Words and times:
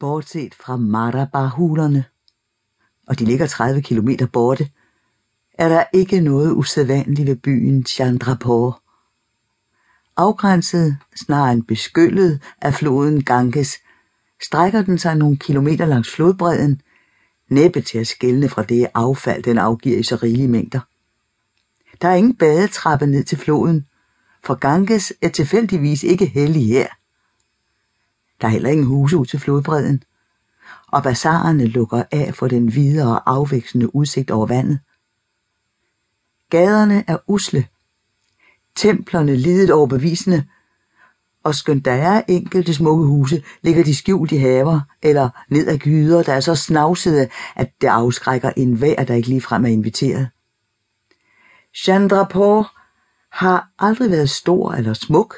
bortset 0.00 0.54
fra 0.54 0.76
Marabahulerne, 0.76 2.04
og 3.08 3.18
de 3.18 3.24
ligger 3.24 3.46
30 3.46 3.82
kilometer 3.82 4.26
borte, 4.26 4.70
er 5.54 5.68
der 5.68 5.84
ikke 5.92 6.20
noget 6.20 6.52
usædvanligt 6.52 7.26
ved 7.26 7.36
byen 7.36 7.84
Chandrapur. 7.84 8.82
Afgrænset, 10.16 10.96
snarere 11.16 11.52
end 11.52 11.62
beskyllet 11.62 12.42
af 12.60 12.74
floden 12.74 13.24
Ganges, 13.24 13.78
strækker 14.42 14.82
den 14.82 14.98
sig 14.98 15.16
nogle 15.16 15.36
kilometer 15.36 15.86
langs 15.86 16.14
flodbredden, 16.14 16.80
næppe 17.50 17.80
til 17.80 17.98
at 17.98 18.06
skælne 18.06 18.48
fra 18.48 18.62
det 18.62 18.86
affald, 18.94 19.42
den 19.42 19.58
afgiver 19.58 19.98
i 19.98 20.02
så 20.02 20.16
rigelige 20.16 20.48
mængder. 20.48 20.80
Der 22.02 22.08
er 22.08 22.14
ingen 22.14 22.36
badetrappe 22.36 23.06
ned 23.06 23.24
til 23.24 23.38
floden, 23.38 23.86
for 24.44 24.54
Ganges 24.54 25.12
er 25.22 25.28
tilfældigvis 25.28 26.02
ikke 26.02 26.26
hellig 26.26 26.66
her. 26.66 26.86
Der 28.40 28.46
er 28.46 28.50
heller 28.50 28.70
ingen 28.70 28.86
huse 28.86 29.16
ud 29.16 29.26
til 29.26 29.38
flodbredden, 29.38 30.02
og 30.86 31.02
bazarerne 31.02 31.66
lukker 31.66 32.02
af 32.10 32.34
for 32.34 32.48
den 32.48 32.74
videre 32.74 33.20
afvækstende 33.26 33.94
udsigt 33.94 34.30
over 34.30 34.46
vandet. 34.46 34.80
Gaderne 36.50 37.04
er 37.06 37.16
usle, 37.26 37.66
templerne 38.74 39.36
lidet 39.36 39.70
overbevisende, 39.70 40.44
og 41.44 41.54
skønt 41.54 41.84
der 41.84 41.92
er 41.92 42.22
enkelte 42.28 42.74
smukke 42.74 43.04
huse, 43.04 43.42
ligger 43.62 43.84
de 43.84 43.94
skjult 43.94 44.32
i 44.32 44.36
haver 44.36 44.80
eller 45.02 45.28
ned 45.48 45.68
ad 45.68 45.78
gyder, 45.78 46.22
der 46.22 46.32
er 46.32 46.40
så 46.40 46.54
snavsede, 46.54 47.28
at 47.56 47.72
det 47.80 47.88
afskrækker 47.88 48.50
enhver, 48.56 49.04
der 49.04 49.14
ikke 49.14 49.28
ligefrem 49.28 49.64
er 49.64 49.68
inviteret. 49.68 50.28
Chandrapur 51.74 52.72
har 53.32 53.68
aldrig 53.78 54.10
været 54.10 54.30
stor 54.30 54.72
eller 54.72 54.92
smuk, 54.92 55.34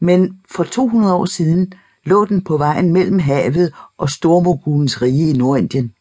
men 0.00 0.40
for 0.50 0.64
200 0.64 1.14
år 1.14 1.24
siden 1.24 1.72
lå 2.04 2.24
den 2.24 2.44
på 2.44 2.56
vejen 2.56 2.92
mellem 2.92 3.18
havet 3.18 3.74
og 3.98 4.10
Stormogulens 4.10 5.02
rige 5.02 5.30
i 5.30 5.32
Nordindien, 5.32 5.94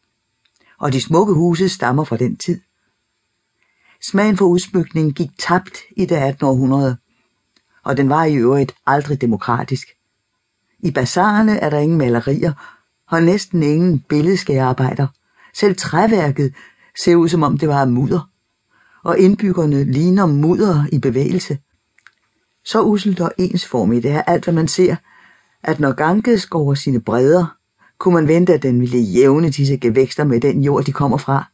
og 0.79 0.93
de 0.93 1.01
smukke 1.01 1.34
huse 1.34 1.70
stammer 1.70 2.04
fra 2.04 2.18
den 2.18 2.37
tid. 2.37 2.62
Smagen 4.01 4.37
for 4.37 4.45
udsmykning 4.45 5.13
gik 5.13 5.29
tabt 5.40 5.77
i 5.98 6.05
det 6.05 6.15
18. 6.15 6.45
århundrede, 6.45 6.98
og 7.84 7.98
den 7.98 8.10
var 8.10 8.23
i 8.23 8.35
øvrigt 8.35 8.76
aldrig 8.85 9.21
demokratisk. 9.21 9.87
I 10.79 10.91
bazarerne 10.91 11.57
er 11.57 11.70
der 11.70 11.79
ingen 11.79 11.98
malerier 11.98 12.54
og 13.12 13.23
næsten 13.23 13.63
ingen 13.63 13.99
billedskærarbejder. 13.99 15.07
Selv 15.54 15.76
træværket 15.76 16.54
ser 17.04 17.15
ud 17.15 17.29
som 17.29 17.43
om 17.43 17.57
det 17.57 17.70
var 17.70 17.82
af 17.82 17.88
mudder, 17.88 18.29
og 19.04 19.20
indbyggerne 19.20 19.84
ligner 19.84 20.26
mudder 20.26 20.85
i 20.91 20.99
bevægelse. 20.99 21.57
Så 22.65 22.82
uselt 22.82 23.21
og 23.21 23.32
ensformigt 23.38 24.05
er 24.05 24.21
alt, 24.21 24.43
hvad 24.43 24.54
man 24.54 24.67
ser, 24.67 24.95
at 25.64 25.80
når 25.80 25.92
Ganges 25.92 26.46
går 26.46 26.74
sine 26.74 27.02
bredder, 27.02 27.58
kunne 27.98 28.14
man 28.14 28.28
vente, 28.28 28.54
at 28.54 28.64
den 28.64 28.82
ville 28.82 29.00
jævne 29.00 29.50
disse 29.50 29.78
gevækster 29.78 30.24
med 30.24 30.42
den 30.42 30.64
jord, 30.64 30.84
de 30.84 30.92
kommer 30.92 31.18
fra. 31.18 31.46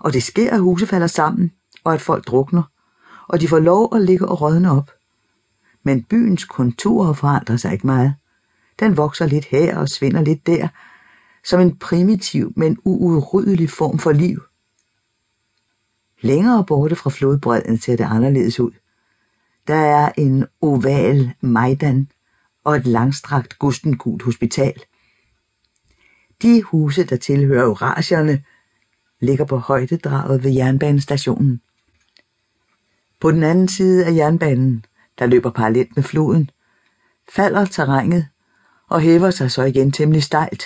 Og 0.00 0.12
det 0.12 0.22
sker, 0.22 0.50
at 0.50 0.60
huse 0.60 0.86
falder 0.86 1.06
sammen, 1.06 1.52
og 1.84 1.94
at 1.94 2.00
folk 2.00 2.26
drukner, 2.26 2.62
og 3.28 3.40
de 3.40 3.48
får 3.48 3.58
lov 3.58 3.94
at 3.94 4.02
ligge 4.02 4.28
og 4.28 4.40
rådne 4.40 4.70
op. 4.70 4.90
Men 5.82 6.02
byens 6.02 6.44
konturer 6.44 7.12
forandrer 7.12 7.56
sig 7.56 7.72
ikke 7.72 7.86
meget. 7.86 8.14
Den 8.80 8.96
vokser 8.96 9.26
lidt 9.26 9.44
her 9.44 9.78
og 9.78 9.88
svinder 9.88 10.22
lidt 10.22 10.46
der, 10.46 10.68
som 11.44 11.60
en 11.60 11.76
primitiv, 11.76 12.52
men 12.56 12.78
uudryddelig 12.84 13.70
form 13.70 13.98
for 13.98 14.12
liv. 14.12 14.42
Længere 16.20 16.64
borte 16.64 16.96
fra 16.96 17.10
flodbredden 17.10 17.78
ser 17.78 17.96
det 17.96 18.04
anderledes 18.04 18.60
ud. 18.60 18.70
Der 19.66 19.74
er 19.74 20.12
en 20.16 20.46
oval 20.60 21.32
Majdan 21.40 22.08
og 22.64 22.76
et 22.76 22.86
langstrakt 22.86 23.58
gustengult 23.58 24.22
hospital. 24.22 24.82
De 26.42 26.62
huse, 26.62 27.04
der 27.04 27.16
tilhører 27.16 27.64
Eurasierne, 27.64 28.44
ligger 29.20 29.44
på 29.44 29.58
højdedraget 29.58 30.44
ved 30.44 30.50
jernbanestationen. 30.50 31.60
På 33.20 33.30
den 33.30 33.42
anden 33.42 33.68
side 33.68 34.06
af 34.06 34.14
jernbanen, 34.14 34.84
der 35.18 35.26
løber 35.26 35.50
parallelt 35.50 35.96
med 35.96 36.02
floden, 36.02 36.50
falder 37.28 37.64
terrænet 37.64 38.28
og 38.88 39.00
hæver 39.00 39.30
sig 39.30 39.50
så 39.50 39.62
igen 39.62 39.92
temmelig 39.92 40.22
stejlt. 40.22 40.64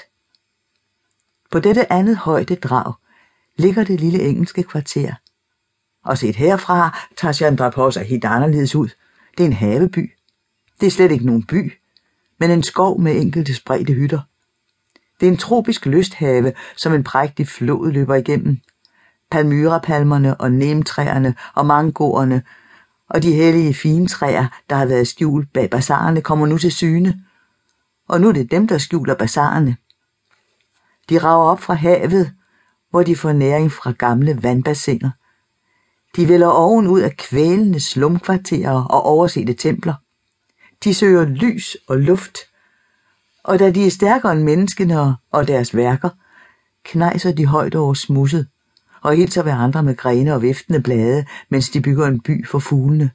På 1.50 1.60
dette 1.60 1.92
andet 1.92 2.16
højdedrag 2.16 2.92
ligger 3.56 3.84
det 3.84 4.00
lille 4.00 4.22
engelske 4.22 4.62
kvarter. 4.62 5.14
Og 6.04 6.18
set 6.18 6.36
herfra 6.36 6.98
tager 7.16 7.32
Chandrapur 7.32 7.90
sig 7.90 8.04
helt 8.04 8.24
anderledes 8.24 8.74
ud. 8.74 8.88
Det 9.38 9.42
er 9.42 9.46
en 9.46 9.52
haveby. 9.52 10.12
Det 10.80 10.86
er 10.86 10.90
slet 10.90 11.10
ikke 11.12 11.26
nogen 11.26 11.46
by, 11.46 11.72
men 12.40 12.50
en 12.50 12.62
skov 12.62 13.00
med 13.00 13.20
enkelte 13.20 13.54
spredte 13.54 13.92
hytter. 13.92 14.20
Det 15.20 15.26
er 15.26 15.30
en 15.30 15.38
tropisk 15.38 15.86
lysthave, 15.86 16.52
som 16.76 16.94
en 16.94 17.04
prægtig 17.04 17.48
flod 17.48 17.92
løber 17.92 18.14
igennem. 18.14 18.58
Palmyrapalmerne 19.30 20.40
og 20.40 20.52
nemtræerne 20.52 21.34
og 21.54 21.66
mangoerne 21.66 22.42
og 23.10 23.22
de 23.22 23.32
hellige 23.32 23.74
fintræer, 23.74 24.46
der 24.70 24.76
har 24.76 24.86
været 24.86 25.08
skjult 25.08 25.52
bag 25.52 25.70
bazarerne, 25.70 26.20
kommer 26.20 26.46
nu 26.46 26.58
til 26.58 26.72
syne. 26.72 27.24
Og 28.08 28.20
nu 28.20 28.28
er 28.28 28.32
det 28.32 28.50
dem, 28.50 28.68
der 28.68 28.78
skjuler 28.78 29.14
bazarerne. 29.14 29.76
De 31.08 31.18
rager 31.18 31.44
op 31.44 31.60
fra 31.60 31.74
havet, 31.74 32.32
hvor 32.90 33.02
de 33.02 33.16
får 33.16 33.32
næring 33.32 33.72
fra 33.72 33.90
gamle 33.90 34.42
vandbassiner. 34.42 35.10
De 36.16 36.28
vælger 36.28 36.48
oven 36.48 36.86
ud 36.86 37.00
af 37.00 37.16
kvælende 37.16 37.80
slumkvarterer 37.80 38.84
og 38.84 39.02
oversete 39.02 39.54
templer. 39.54 39.94
De 40.84 40.94
søger 40.94 41.24
lys 41.24 41.76
og 41.88 41.98
luft, 41.98 42.38
og 43.44 43.58
da 43.58 43.70
de 43.70 43.86
er 43.86 43.90
stærkere 43.90 44.32
end 44.32 44.42
menneskene 44.42 45.16
og 45.30 45.48
deres 45.48 45.76
værker, 45.76 46.08
knejser 46.84 47.32
de 47.32 47.46
højt 47.46 47.74
over 47.74 47.94
smusset 47.94 48.46
og 49.00 49.16
hilser 49.16 49.42
ved 49.42 49.52
andre 49.52 49.82
med 49.82 49.96
grene 49.96 50.34
og 50.34 50.42
viftende 50.42 50.82
blade, 50.82 51.24
mens 51.48 51.70
de 51.70 51.80
bygger 51.80 52.06
en 52.06 52.20
by 52.20 52.46
for 52.46 52.58
fuglene. 52.58 53.10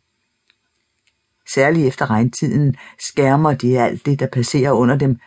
Særligt 1.54 1.88
efter 1.88 2.10
regntiden 2.10 2.76
skærmer 3.00 3.54
de 3.54 3.80
alt 3.80 4.06
det, 4.06 4.20
der 4.20 4.28
passerer 4.28 4.72
under 4.72 4.98
dem, 4.98 5.20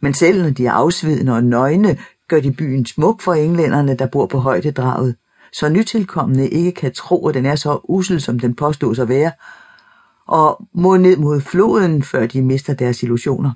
men 0.00 0.14
selv 0.14 0.42
når 0.42 0.50
de 0.50 0.66
er 0.66 0.72
afsvidende 0.72 1.32
og 1.32 1.44
nøgne, 1.44 1.98
gør 2.28 2.40
de 2.40 2.52
byen 2.52 2.86
smuk 2.86 3.20
for 3.20 3.34
englænderne, 3.34 3.96
der 3.96 4.06
bor 4.06 4.26
på 4.26 4.38
højdedraget, 4.38 5.16
så 5.52 5.68
nytilkommende 5.68 6.48
ikke 6.48 6.72
kan 6.72 6.92
tro, 6.92 7.28
at 7.28 7.34
den 7.34 7.46
er 7.46 7.56
så 7.56 7.80
usel, 7.84 8.20
som 8.20 8.38
den 8.38 8.54
påstås 8.54 8.98
at 8.98 9.08
være, 9.08 9.32
og 10.26 10.68
må 10.74 10.96
ned 10.96 11.16
mod 11.16 11.40
floden, 11.40 12.02
før 12.02 12.26
de 12.26 12.42
mister 12.42 12.74
deres 12.74 13.02
illusioner. 13.02 13.52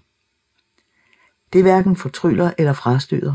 Det 1.52 1.62
hverken 1.62 1.96
fortryller 1.96 2.50
eller 2.58 2.72
frastøder. 2.72 3.34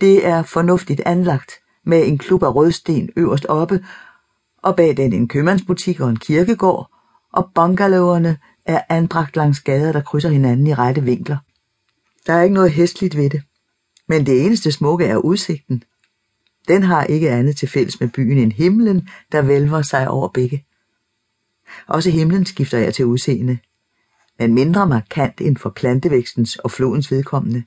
Det 0.00 0.26
er 0.26 0.42
fornuftigt 0.42 1.00
anlagt, 1.06 1.52
med 1.84 2.06
en 2.06 2.18
klub 2.18 2.42
af 2.42 2.54
rødsten 2.54 3.10
øverst 3.16 3.46
oppe, 3.46 3.84
og 4.62 4.76
bag 4.76 4.96
den 4.96 5.12
en 5.12 5.28
købmandsbutik 5.28 6.00
og 6.00 6.10
en 6.10 6.16
kirkegård, 6.16 6.90
og 7.32 7.50
bungalowerne 7.54 8.38
er 8.64 8.80
anbragt 8.88 9.36
langs 9.36 9.60
gader, 9.60 9.92
der 9.92 10.00
krydser 10.00 10.28
hinanden 10.28 10.66
i 10.66 10.74
rette 10.74 11.02
vinkler. 11.02 11.36
Der 12.26 12.32
er 12.32 12.42
ikke 12.42 12.54
noget 12.54 12.72
hestligt 12.72 13.16
ved 13.16 13.30
det, 13.30 13.42
men 14.08 14.26
det 14.26 14.46
eneste 14.46 14.72
smukke 14.72 15.04
er 15.04 15.16
udsigten. 15.16 15.82
Den 16.68 16.82
har 16.82 17.04
ikke 17.04 17.30
andet 17.30 17.56
til 17.56 17.68
fælles 17.68 18.00
med 18.00 18.08
byen 18.08 18.38
end 18.38 18.52
himlen, 18.52 19.08
der 19.32 19.42
vælver 19.42 19.82
sig 19.82 20.08
over 20.08 20.28
begge. 20.28 20.64
Også 21.86 22.10
himlen 22.10 22.46
skifter 22.46 22.78
jeg 22.78 22.94
til 22.94 23.04
udseende, 23.04 23.58
men 24.38 24.54
mindre 24.54 24.86
markant 24.86 25.40
end 25.40 25.56
for 25.56 25.70
plantevækstens 25.70 26.56
og 26.56 26.70
flodens 26.70 27.10
vedkommende. 27.10 27.64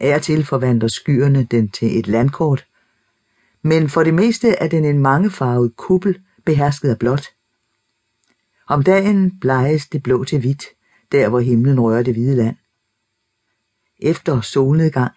Af 0.00 0.22
til 0.22 0.44
forvandler 0.44 0.88
skyerne 0.88 1.44
den 1.50 1.68
til 1.68 1.98
et 1.98 2.08
landkort, 2.08 2.66
men 3.62 3.88
for 3.88 4.02
det 4.04 4.14
meste 4.14 4.48
er 4.48 4.68
den 4.68 4.84
en 4.84 4.98
mangefarvet 4.98 5.76
kuppel 5.76 6.20
behersket 6.44 6.88
af 6.88 6.98
blåt. 6.98 7.26
Om 8.68 8.82
dagen 8.82 9.38
bleges 9.40 9.88
det 9.88 10.02
blå 10.02 10.24
til 10.24 10.40
hvidt, 10.40 10.64
der 11.12 11.28
hvor 11.28 11.40
himlen 11.40 11.80
rører 11.80 12.02
det 12.02 12.14
hvide 12.14 12.36
land. 12.36 12.56
Efter 14.00 14.40
solnedgang 14.40 15.12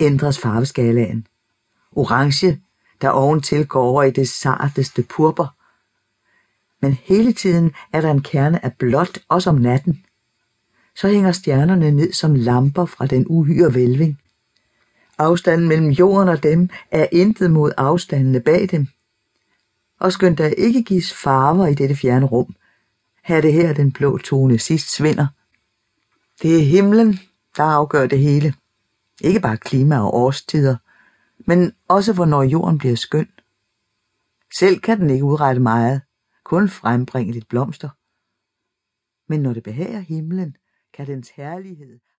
ændres 0.00 0.38
farveskalaen. 0.38 1.26
Orange, 1.92 2.60
der 3.00 3.08
oventil 3.08 3.66
går 3.66 3.82
over 3.82 4.02
i 4.02 4.10
det 4.10 4.28
sarteste 4.28 5.02
purper. 5.02 5.46
Men 6.84 6.92
hele 6.92 7.32
tiden 7.32 7.72
er 7.92 8.00
der 8.00 8.10
en 8.10 8.22
kerne 8.22 8.64
af 8.64 8.72
blåt, 8.72 9.18
også 9.28 9.50
om 9.50 9.56
natten. 9.56 10.04
Så 10.96 11.08
hænger 11.08 11.32
stjernerne 11.32 11.90
ned 11.90 12.12
som 12.12 12.34
lamper 12.34 12.84
fra 12.84 13.06
den 13.06 13.26
uhyre 13.28 13.74
vælving. 13.74 14.20
Afstanden 15.18 15.68
mellem 15.68 15.90
jorden 15.90 16.28
og 16.28 16.42
dem 16.42 16.70
er 16.90 17.06
intet 17.12 17.50
mod 17.50 17.72
afstandene 17.76 18.40
bag 18.40 18.68
dem. 18.70 18.86
Og 20.00 20.12
skønt 20.12 20.38
der 20.38 20.46
ikke 20.46 20.82
gives 20.82 21.14
farver 21.14 21.66
i 21.66 21.74
dette 21.74 21.96
fjerne 21.96 22.26
rum, 22.26 22.54
her 23.24 23.40
det 23.40 23.52
her 23.52 23.72
den 23.72 23.92
blå 23.92 24.18
tone 24.18 24.58
sidst 24.58 24.94
svinder. 24.94 25.26
Det 26.42 26.58
er 26.58 26.64
himlen, 26.64 27.18
der 27.56 27.64
afgør 27.64 28.06
det 28.06 28.18
hele. 28.18 28.54
Ikke 29.20 29.40
bare 29.40 29.56
klima 29.56 29.98
og 29.98 30.14
årstider, 30.14 30.76
men 31.46 31.72
også 31.88 32.12
hvornår 32.12 32.42
jorden 32.42 32.78
bliver 32.78 32.96
skøn. 32.96 33.28
Selv 34.58 34.80
kan 34.80 35.00
den 35.00 35.10
ikke 35.10 35.24
udrette 35.24 35.60
meget, 35.60 36.00
kun 36.44 36.68
frembringe 36.68 37.32
lidt 37.32 37.48
blomster. 37.48 37.90
Men 39.30 39.40
når 39.42 39.52
det 39.54 39.62
behager 39.62 40.00
himlen, 40.00 40.56
kan 40.92 41.06
dens 41.06 41.30
herlighed 41.30 42.00